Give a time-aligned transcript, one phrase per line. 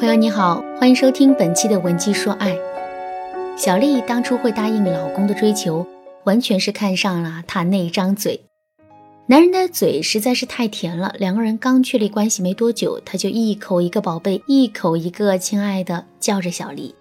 [0.00, 2.56] 朋友你好，欢迎收听本期的文姬说爱。
[3.54, 5.86] 小丽当初会答应老公的追求，
[6.24, 8.40] 完全是看上了他那张嘴。
[9.26, 16.94] 男人的嘴实在是太甜了，两个人刚确立关系没多久，他就一口一个宝贝，一口一个亲爱的叫着小丽。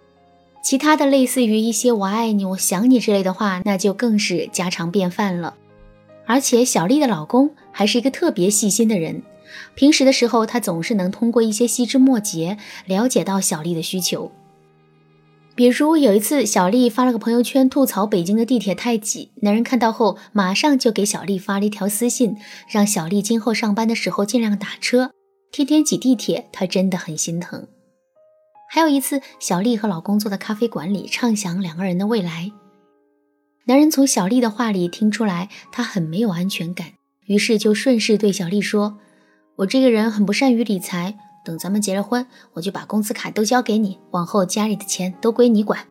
[0.61, 5.55] 其他的类似于一些我爱你、我想你之类的话，那就更是家常便饭了。
[6.25, 9.23] 而且小丽的老公还是一个特别细心的人。
[9.75, 14.31] 平时的时候，他总是能通过一些细枝末节了解到小丽的需求。
[15.55, 22.37] 比如有一次，小丽发了个朋友圈吐槽北京的地铁太挤，男人看到后马上就给小丽发了一条私信，
[22.69, 25.11] 让小丽今后上班的时候尽量打车。
[25.51, 27.67] 天天挤地铁，他真的很心疼。
[28.71, 32.51] 还有一次，小丽和老公坐在咖啡馆里畅想两个人的未来，
[33.65, 36.93] 男人从小丽的话里听出来他很没有安全感，
[37.25, 38.99] 于是就顺势对小丽说。
[39.59, 45.85] 我这个人很不善于理财，等咱们结了婚，我就把工资卡都交给你，往后家里的钱都归你管。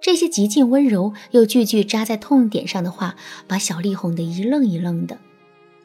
[0.00, 3.14] 这些极尽温柔又句句扎在痛点上的话，
[3.46, 5.18] 把小丽哄得一愣一愣的。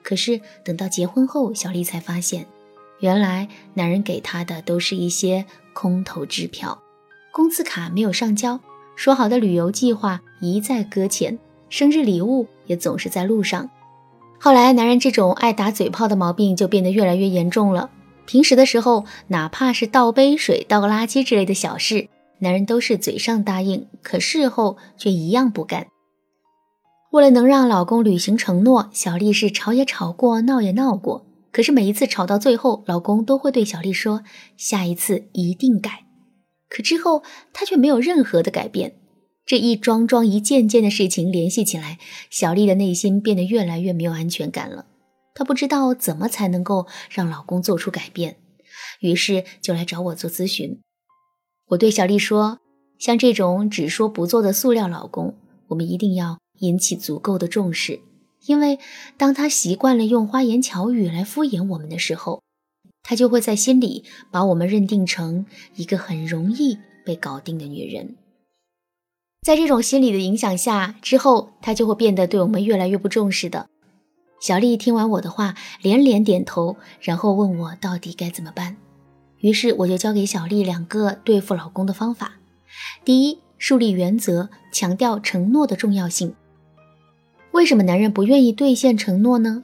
[0.02, 2.48] 可是等到结婚后，小丽才发现，
[3.02, 6.82] 原来男人给她的都是一些空头支票，
[7.32, 8.60] 工资卡没有上交，
[8.96, 11.38] 说好的旅游计划一再搁浅，
[11.70, 13.70] 生日礼物也总是在路上。
[14.40, 17.90] 后来，男人这种爱打嘴炮的毛病就变得越来越严重了。
[18.26, 22.08] 平时的时候，哪怕是倒杯水、倒个垃圾之类的小事，
[22.40, 25.88] 男人都是嘴上答应，可事后却一样不干。
[27.12, 31.26] 为了能让老公履行承诺，小丽是吵也吵过，闹也闹过。
[31.52, 34.22] 可是每一次吵到最后，老公都会对小丽说
[34.58, 36.06] ：“下一次一定改。”
[36.70, 38.98] 可之后，他却没有任何的改变。
[39.48, 44.86] 这一桩桩、一件件的事情联系起来，小丽的内心变得越来越没有安全感了。
[45.34, 48.36] 她不知道怎么才能够让老公做出改变，
[49.00, 50.82] 于是就来找我做咨询。
[51.68, 52.60] 我对小丽说
[53.00, 55.38] ：“像这种只说不做的塑料老公，
[55.70, 58.02] 我们一定要引起足够的重视，
[58.48, 58.78] 因为
[59.16, 62.44] 当他习惯了用花言巧语来敷衍我们的时候，
[63.02, 65.46] 他就会在心里把我们认定成
[65.78, 68.18] 一个很容易被搞定的女人。”
[69.48, 73.70] 在这种心理的影响下，之后他就会变得对我们越来越不重视的。
[74.42, 78.76] 小丽听完我的话，连连点头，然后问我到底该怎么办。
[79.40, 82.34] 于是我就教给小丽两个对付老公的方法：
[83.06, 86.36] 第一，树立原则，强调承诺的重要性。
[87.52, 89.64] 为什么男人不愿意兑现承诺呢？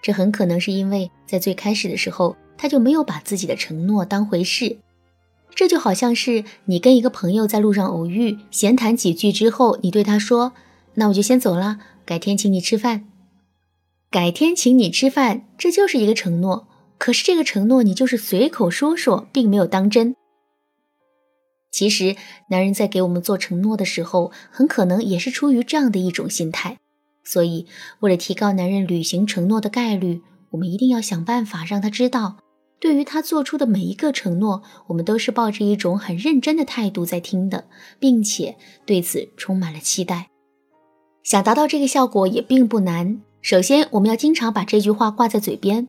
[0.00, 4.78] 这很可能是因为在最开始的时候，他就没有把自己的承诺当回事。
[5.56, 10.52] 这就好像是你跟一个朋友在路上偶遇，闲谈几句之后，你对他说
[10.94, 13.06] ：“那我就先走了，改天请你吃饭。”
[14.10, 16.68] 改天请你吃饭，这就是一个承诺。
[16.98, 20.14] 可是这个承诺你就是随口说说，并没有当真。
[21.70, 22.16] 其实，
[22.50, 26.76] 男人在给我们做承诺的时候，很可能也是出于这样的一种心态。
[27.24, 27.66] 所以，
[28.00, 32.36] 为了提高男人履行承诺的概率，我们一定要想办法让他知道。
[32.78, 37.64] 对于他做出的每一个承诺，我们都是抱着一种很认真的态度在听的，
[37.98, 40.28] 并且对此充满了期待。
[41.22, 43.20] 想达到这个效果也并不难。
[43.40, 45.88] 首先，我们要经常把这句话挂在嘴边：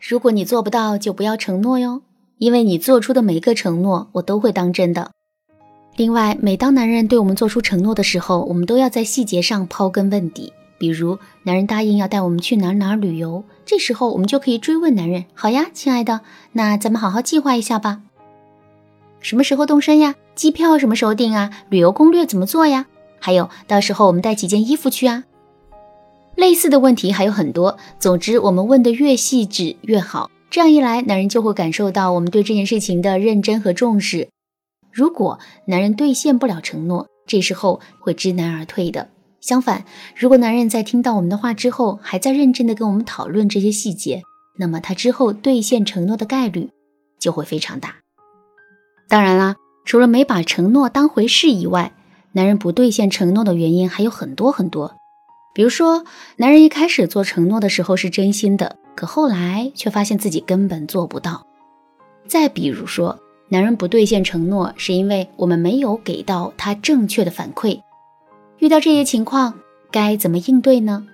[0.00, 2.02] 如果你做不到，就不要承诺哟，
[2.38, 5.10] 因为你做出的每一个承诺，我都会当真的。
[5.96, 10.52] 另外，每当男人对我们做出承诺的时候，我们都要在细节上刨根问底。
[10.78, 16.20] 比如，男人答应要带我们去哪哪旅游，这时候我们就可以追问男人：“好呀，亲爱的，
[16.52, 18.02] 那咱们好好计划一下吧。
[19.20, 20.16] 什么时候动身呀？
[20.34, 21.50] 机票什么时候订啊？
[21.70, 22.86] 旅游攻略怎么做呀？
[23.20, 25.24] 还有，到时候我们带几件衣服去啊？”
[26.36, 27.78] 类似的问题还有很多。
[28.00, 34.28] 总之，我们问的越细致越好，这样一来，男人就会感受到我们对这件事情的认真和重视。
[34.92, 39.08] 如果男人兑现不了承诺，这时候会知难而退的。
[39.46, 39.84] 相反，
[40.16, 44.22] 如果男人在听到我们的话之后，还在认真的跟我们讨论这些细节，
[44.56, 46.70] 那么他之后兑现承诺的概率
[47.20, 47.96] 就会非常大。
[49.06, 51.92] 当然啦，除了没把承诺当回事以外，
[52.32, 54.96] 男人不兑现承诺的原因还有很多很多。
[55.54, 56.04] 比如说，
[56.36, 61.46] 男人一开始做承诺的时候是真心的，可后来却发现自己根本做不到。
[62.26, 63.20] 再比如说，
[63.50, 67.78] 男人不兑现承诺是因为我们没有给到他正确的反馈。
[68.64, 71.06] 遇到这些情况该怎么应对呢？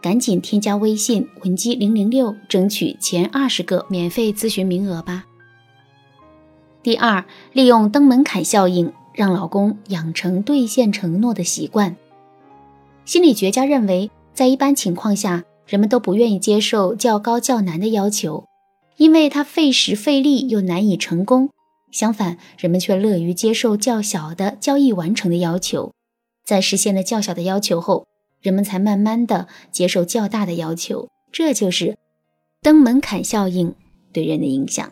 [0.00, 5.26] 赶紧添加微信文姬零零六，争取前二十个免费咨询名额吧。
[6.82, 11.94] 第二，利用登门槛效应，让老公养成兑现承诺的习惯。
[13.04, 18.46] 心理学家认为，在一般情况下，人们都不愿意接受较高较难的要求，
[18.96, 21.50] 因为它费时费力又难以成功。
[21.92, 25.92] 相反，人们却乐于接受较小的、较易完成的要求。
[26.44, 28.06] 在实现了较小的要求后，
[28.40, 31.08] 人们才慢慢的接受较大的要求。
[31.32, 31.96] 这就是
[32.62, 33.74] 登门槛效应
[34.12, 34.90] 对人的影响。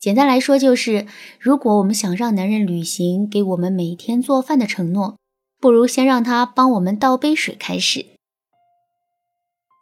[0.00, 1.06] 简单来说，就是
[1.38, 5.16] 如果我们想让男人履行给我们每天做饭的承诺，
[5.60, 8.06] 不如先让他帮我们倒杯水开始。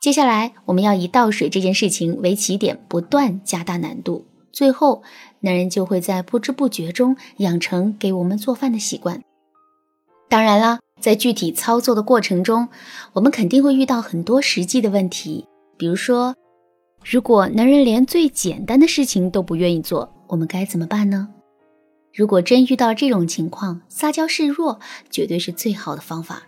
[0.02, 5.02] 接下来，我们要以倒水这件事情为起点，不断加大难度，最后
[5.40, 9.22] 男人就会在不知不觉中养成给我们做饭的习惯。
[10.30, 12.68] 当然啦，在具体操作的过程中，
[13.14, 15.44] 我们肯定会遇到很多实际的问题，
[15.76, 16.34] 比如说。
[17.02, 21.30] 如果男人连最简单的事情都不愿意做，我们该怎么办呢？
[22.14, 24.78] 如果真遇到这种情况，撒娇示弱
[25.08, 26.42] 绝对是最好的方法。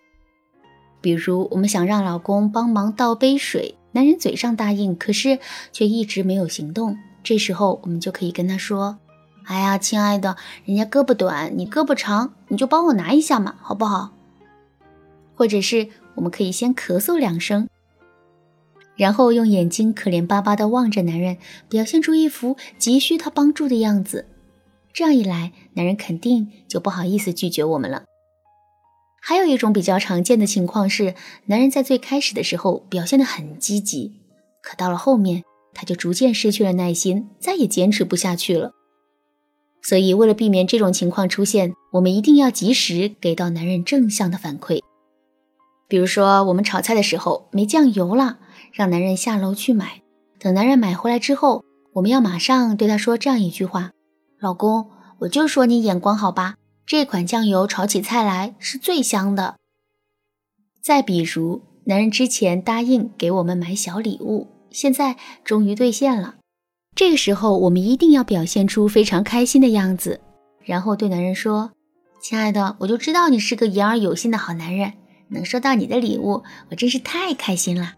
[1.00, 5.38] 比如，我们想让老公帮忙倒杯水，男人嘴上答应，可是
[5.72, 6.98] 却一直没有行动。
[7.24, 8.98] 这时候，我们就可以跟他说
[9.44, 14.10] ：“哎呀，亲爱的，人家胳膊短，你胳膊长，你就帮我拿一下嘛，好不好？”
[15.34, 17.68] 或者是我们可以先咳嗽两声。
[18.94, 24.26] 然后用眼睛可怜巴巴地望着男人，表现出一副急需他帮助的样子。
[24.92, 28.04] 这样一来，男人肯定就不好意思拒绝我们了。
[29.20, 31.14] 还有一种比较常见的情况是，
[31.46, 34.12] 男人在最开始的时候表现得很积极，
[34.62, 35.42] 可到了后面，
[35.72, 38.72] 他就逐渐失去了耐心，再也坚持不下去了。
[39.82, 44.80] 所以，为了避免这种情况出现，我们一定要及时给到男人正向的反馈。
[45.88, 48.38] 比如说，我们炒菜的时候没酱油了。
[48.72, 50.00] 让男人下楼去买，
[50.38, 51.62] 等男人买回来之后，
[51.92, 53.90] 我们要马上对他说这样一句话
[54.40, 54.88] ：“老公，
[55.18, 56.54] 我就说你眼光好吧，
[56.86, 59.56] 这款酱油炒起菜来是最香的。”
[60.82, 66.36] 再比如，男人之前答应给我们买小礼物，现在终于兑现了，
[66.94, 70.20] 这个时候我们一定要表现出非常开心的样子，
[70.64, 71.72] 然后对男人说
[72.20, 74.92] ：“亲爱的，我就知道你是个言而有信的好男人，
[75.28, 77.94] 能收到你的礼物，我真是太开心了。”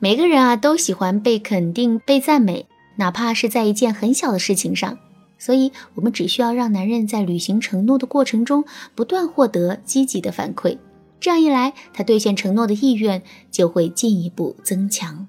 [0.00, 2.66] 每个人啊都喜欢被肯定、被赞美，
[2.96, 4.98] 哪怕是在一件很小的事情上。
[5.38, 8.64] 所以，我们只需要让男人在履行承诺的过程中
[8.96, 10.78] 不断获得积极的反馈，
[11.20, 15.28] 这样一来，他兑现承诺的意愿就会进一步增强。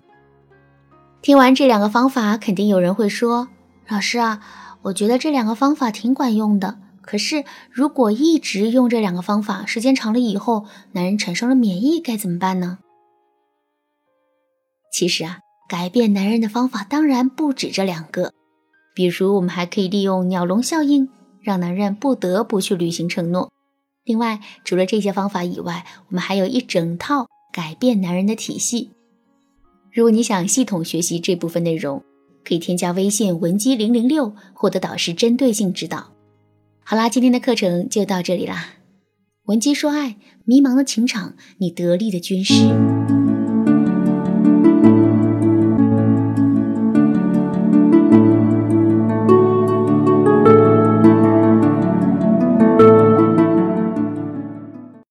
[1.22, 3.50] 听完这两个方法，肯定有人会说
[3.90, 4.42] ：“老师啊，
[4.84, 6.80] 我觉得这两个方法挺管用的。
[7.02, 12.80] 可是，如果一直用这两个方法，时间长了以后，男人产生了免疫，该怎么办呢？”
[14.94, 18.32] 其实啊，改变男人的方法当然不止这两个。
[18.96, 21.10] 比如，我们还可以利用鸟笼效应，
[21.42, 23.52] 让男人不得不去履行承诺。
[24.06, 28.92] 另外，除了这些方法以外，我们还有一整套改变男人的体系。
[29.92, 32.04] 如果你想系统学习这部分内容，
[32.44, 36.12] 可以添加微信文姬零零六，获得导师针对性指导。
[36.84, 38.76] 好啦，今天的课程就到这里啦。
[39.46, 42.70] 文姬说爱，迷茫的情场，你得力的军师。